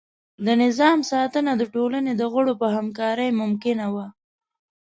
د 0.45 0.47
نظام 0.63 0.99
ساتنه 1.11 1.51
د 1.57 1.63
ټولنې 1.73 2.13
د 2.17 2.21
غړو 2.33 2.53
په 2.61 2.67
همکارۍ 2.75 3.29
ممکنه 3.41 3.85
وه. 3.93 4.05